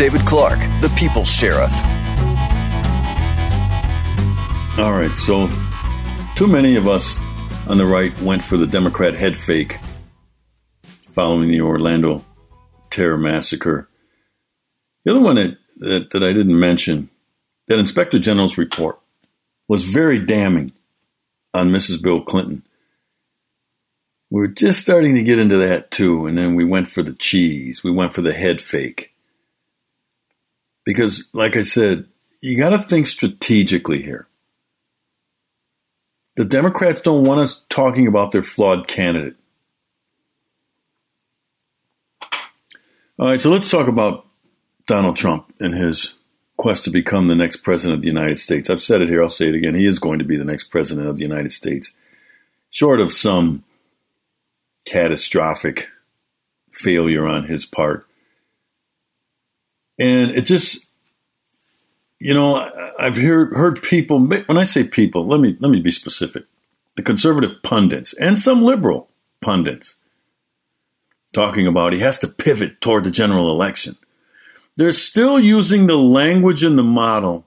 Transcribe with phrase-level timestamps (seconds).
[0.00, 1.70] David Clarke, the People's Sheriff.
[4.78, 5.46] All right, so
[6.36, 7.18] too many of us
[7.68, 9.78] on the right went for the Democrat head fake
[11.12, 12.24] following the Orlando
[12.88, 13.90] terror massacre.
[15.04, 17.10] The other one that, that, that I didn't mention,
[17.66, 18.98] that Inspector General's report
[19.68, 20.72] was very damning
[21.52, 22.00] on Mrs.
[22.00, 22.64] Bill Clinton.
[24.30, 27.12] We were just starting to get into that too, and then we went for the
[27.12, 27.84] cheese.
[27.84, 29.09] We went for the head fake.
[30.84, 32.06] Because, like I said,
[32.40, 34.26] you got to think strategically here.
[36.36, 39.36] The Democrats don't want us talking about their flawed candidate.
[43.18, 44.26] All right, so let's talk about
[44.86, 46.14] Donald Trump and his
[46.56, 48.70] quest to become the next president of the United States.
[48.70, 49.74] I've said it here, I'll say it again.
[49.74, 51.92] He is going to be the next president of the United States,
[52.70, 53.64] short of some
[54.86, 55.88] catastrophic
[56.72, 58.06] failure on his part.
[60.00, 60.86] And it just,
[62.18, 62.56] you know,
[62.98, 66.44] I've heard, heard people, when I say people, let me, let me be specific.
[66.96, 69.10] The conservative pundits and some liberal
[69.42, 69.96] pundits
[71.34, 73.96] talking about he has to pivot toward the general election.
[74.76, 77.46] They're still using the language and the model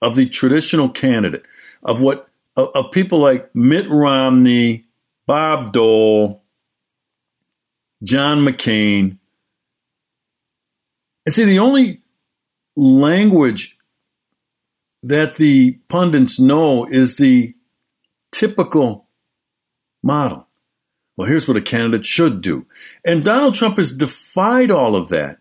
[0.00, 1.44] of the traditional candidate,
[1.82, 4.86] of what of, of people like Mitt Romney,
[5.26, 6.42] Bob Dole,
[8.02, 9.18] John McCain.
[11.24, 12.02] And see, the only
[12.76, 13.76] language
[15.02, 17.54] that the pundits know is the
[18.30, 19.08] typical
[20.02, 20.48] model.
[21.16, 22.66] Well, here's what a candidate should do.
[23.04, 25.38] And Donald Trump has defied all of that.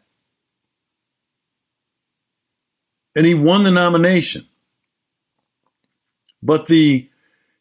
[3.16, 4.48] And he won the nomination.
[6.44, 7.10] But the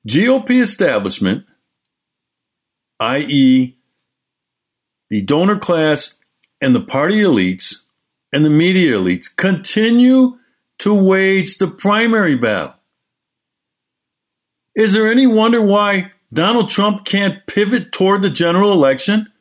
[0.07, 1.45] GOP establishment,
[2.99, 3.77] i.e.,
[5.11, 6.19] the donor class
[6.61, 7.80] and the party elites
[8.33, 10.39] and the media elites, continue
[10.79, 12.75] to wage the primary battle.
[14.75, 19.33] Is there any wonder why Donald Trump can't pivot toward the general election?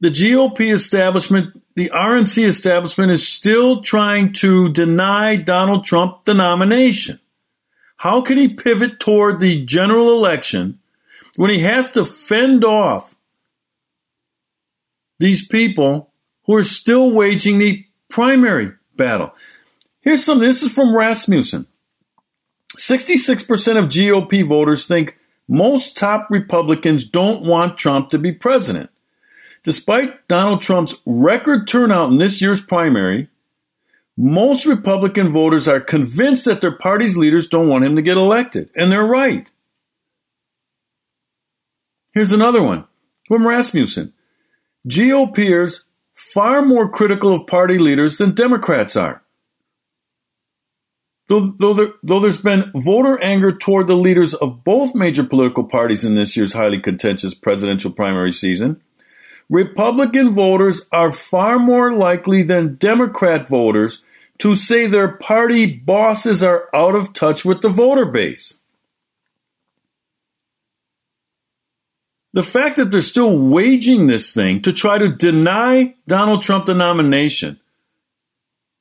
[0.00, 7.20] The GOP establishment, the RNC establishment is still trying to deny Donald Trump the nomination.
[7.98, 10.80] How can he pivot toward the general election
[11.36, 13.14] when he has to fend off
[15.18, 16.12] these people
[16.46, 19.34] who are still waging the primary battle?
[20.00, 21.66] Here's some, this is from Rasmussen.
[22.76, 23.46] 66%
[23.78, 25.18] of GOP voters think
[25.48, 28.90] most top Republicans don't want Trump to be president.
[29.62, 33.28] Despite Donald Trump's record turnout in this year's primary,
[34.16, 38.68] most Republican voters are convinced that their party's leaders don't want him to get elected,
[38.76, 39.50] and they're right.
[42.12, 42.84] Here's another one
[43.26, 44.12] from Rasmussen.
[44.86, 45.83] GOPers
[46.34, 49.22] far more critical of party leaders than Democrats are.
[51.28, 55.62] Though, though, there, though there's been voter anger toward the leaders of both major political
[55.62, 58.82] parties in this year's highly contentious presidential primary season,
[59.48, 64.02] Republican voters are far more likely than Democrat voters
[64.38, 68.58] to say their party bosses are out of touch with the voter base.
[72.34, 76.74] The fact that they're still waging this thing to try to deny Donald Trump the
[76.74, 77.60] nomination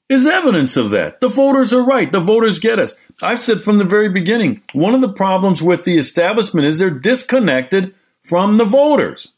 [0.09, 1.21] is evidence of that.
[1.21, 2.11] The voters are right.
[2.11, 2.95] The voters get us.
[3.21, 6.89] I've said from the very beginning, one of the problems with the establishment is they're
[6.89, 7.93] disconnected
[8.23, 9.33] from the voters.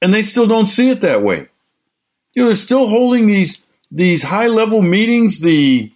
[0.00, 1.48] And they still don't see it that way.
[2.32, 5.40] You know, they're still holding these these high level meetings.
[5.40, 5.92] The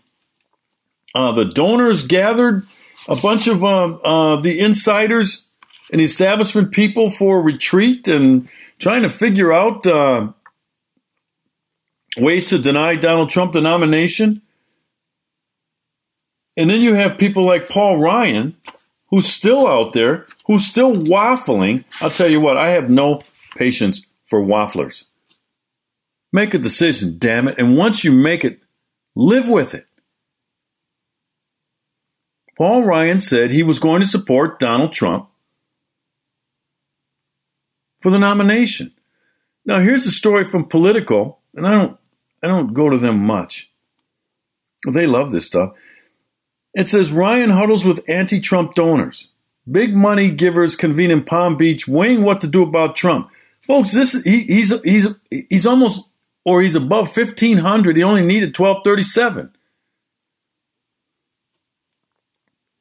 [1.15, 2.67] uh, the donors gathered
[3.09, 5.47] a bunch of uh, uh, the insiders
[5.91, 8.49] and the establishment people for retreat and
[8.79, 10.33] trying to figure out uh,
[12.17, 14.43] ways to deny Donald Trump the nomination.
[16.57, 18.57] And then you have people like Paul Ryan,
[19.09, 21.85] who's still out there, who's still waffling.
[22.01, 23.21] I'll tell you what, I have no
[23.57, 25.05] patience for wafflers.
[26.33, 27.59] Make a decision, damn it.
[27.59, 28.61] And once you make it,
[29.15, 29.87] live with it.
[32.63, 35.29] Paul Ryan said he was going to support Donald Trump
[37.99, 38.93] for the nomination.
[39.67, 41.99] Now, here's a story from Politico, and I don't
[42.41, 43.69] I don't go to them much.
[44.89, 45.73] They love this stuff.
[46.73, 49.27] It says Ryan huddles with anti Trump donors.
[49.69, 53.29] Big money givers convene in Palm Beach weighing what to do about Trump.
[53.67, 56.07] Folks, this he, he's he's he's almost
[56.45, 57.97] or he's above 1500.
[57.97, 59.51] He only needed 1237.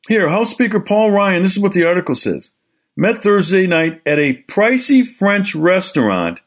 [0.07, 2.51] Here, House Speaker Paul Ryan, this is what the article says.
[2.95, 6.41] Met Thursday night at a pricey French restaurant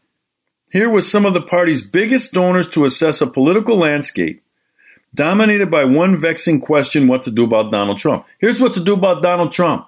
[0.70, 4.42] Here was some of the party's biggest donors to assess a political landscape
[5.14, 8.26] dominated by one vexing question what to do about Donald Trump.
[8.40, 9.86] Here's what to do about Donald Trump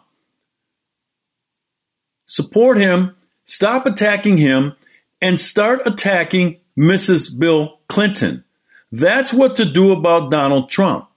[2.27, 4.75] support him, stop attacking him,
[5.21, 7.37] and start attacking Mrs.
[7.37, 8.45] Bill Clinton.
[8.93, 11.09] That's what to do about Donald Trump.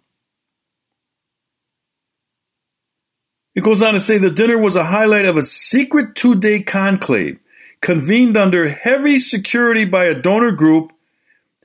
[3.56, 6.62] It goes on to say the dinner was a highlight of a secret two day
[6.62, 7.40] conclave
[7.82, 10.92] convened under heavy security by a donor group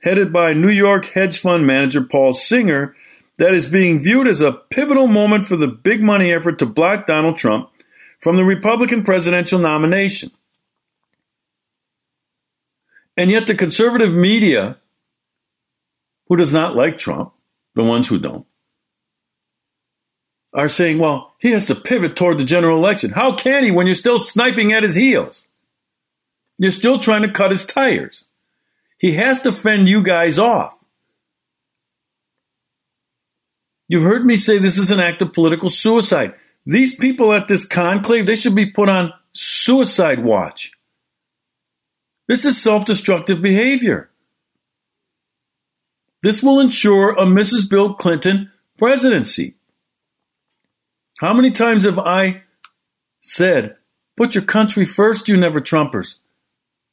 [0.01, 2.95] headed by New York hedge fund manager Paul Singer
[3.37, 7.05] that is being viewed as a pivotal moment for the big money effort to block
[7.05, 7.69] Donald Trump
[8.19, 10.31] from the Republican presidential nomination.
[13.17, 14.77] And yet, the conservative media,
[16.27, 17.33] who does not like Trump,
[17.73, 18.45] the ones who don't,
[20.55, 23.11] are saying, well, he has to pivot toward the general election.
[23.11, 25.45] How can he when you're still sniping at his heels?
[26.57, 28.25] You're still trying to cut his tires.
[28.97, 30.79] He has to fend you guys off.
[33.87, 36.33] You've heard me say this is an act of political suicide.
[36.65, 40.71] These people at this conclave, they should be put on suicide watch.
[42.27, 44.09] This is self destructive behavior.
[46.23, 47.69] This will ensure a Mrs.
[47.69, 49.55] Bill Clinton presidency.
[51.19, 52.43] How many times have I
[53.21, 53.77] said,
[54.17, 56.19] put your country first, you never Trumpers?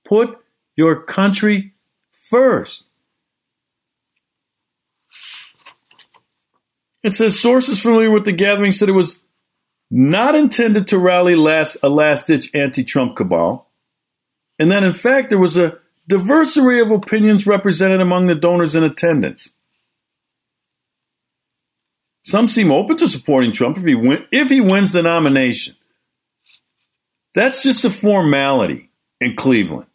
[0.04, 0.38] Put
[0.76, 1.74] your country
[2.30, 2.84] first.
[7.02, 9.22] It says sources familiar with the gathering said it was
[9.90, 13.68] not intended to rally last, a last ditch anti Trump cabal,
[14.58, 15.78] and that in fact there was a
[16.08, 19.50] diverse array of opinions represented among the donors in attendance.
[22.24, 25.76] Some seem open to supporting Trump if he, win, if he wins the nomination.
[27.34, 28.90] That's just a formality
[29.20, 29.86] in Cleveland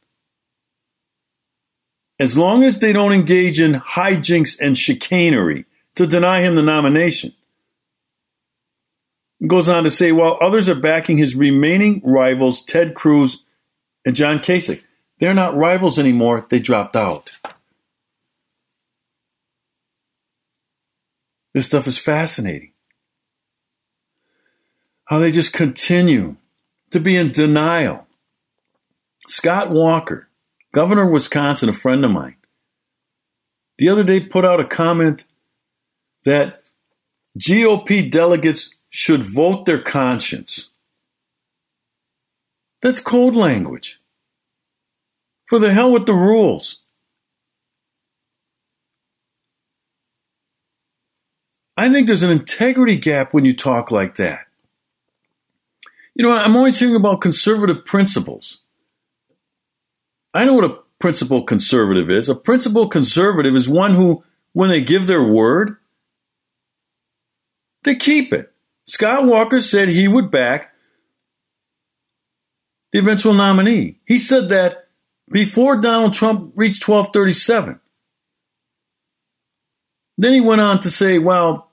[2.19, 5.65] as long as they don't engage in hijinks and chicanery
[5.95, 7.33] to deny him the nomination.
[9.45, 13.43] Goes on to say, while others are backing his remaining rivals, Ted Cruz
[14.03, 14.83] and John Kasich,
[15.19, 17.33] they're not rivals anymore, they dropped out.
[21.57, 22.73] This stuff is fascinating.
[25.05, 26.35] How they just continue
[26.91, 28.05] to be in denial.
[29.27, 30.29] Scott Walker,
[30.71, 32.35] Governor of Wisconsin, a friend of mine,
[33.79, 35.25] the other day put out a comment
[36.25, 36.61] that
[37.39, 40.69] GOP delegates should vote their conscience.
[42.83, 43.99] That's code language.
[45.47, 46.83] For the hell with the rules.
[51.77, 54.47] I think there's an integrity gap when you talk like that.
[56.15, 58.63] You know, I'm always hearing about conservative principles.
[60.33, 62.27] I know what a principal conservative is.
[62.27, 65.77] A principal conservative is one who, when they give their word,
[67.83, 68.51] they keep it.
[68.85, 70.73] Scott Walker said he would back
[72.91, 73.99] the eventual nominee.
[74.05, 74.87] He said that
[75.29, 77.79] before Donald Trump reached 1237.
[80.17, 81.66] Then he went on to say, well,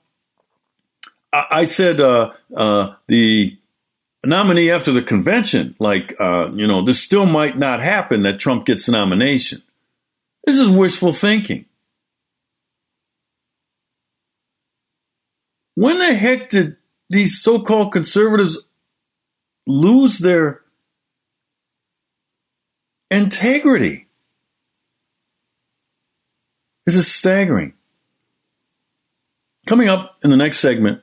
[1.51, 3.57] I, said uh, uh, the
[4.23, 8.65] nominee after the convention, like, uh, you know, this still might not happen that Trump
[8.65, 9.61] gets the nomination.
[10.45, 11.65] This is wishful thinking.
[15.75, 16.77] When the heck did
[17.09, 18.59] these so called conservatives
[19.67, 20.61] lose their
[23.11, 24.07] integrity?
[26.85, 27.73] This is staggering.
[29.65, 31.01] Coming up in the next segment,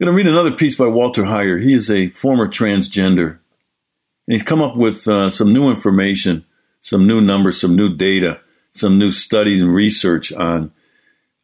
[0.00, 1.62] I'm going to read another piece by Walter Heyer.
[1.62, 3.38] He is a former transgender, and
[4.28, 6.46] he's come up with uh, some new information,
[6.80, 8.40] some new numbers, some new data,
[8.70, 10.72] some new studies and research on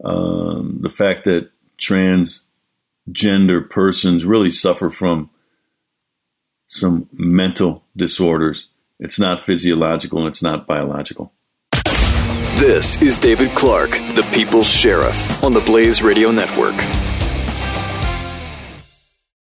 [0.02, 5.28] um, the fact that transgender persons really suffer from
[6.66, 8.68] some mental disorders.
[8.98, 11.34] It's not physiological and it's not biological.
[12.54, 16.74] This is David Clarke, the People's Sheriff, on the Blaze Radio Network.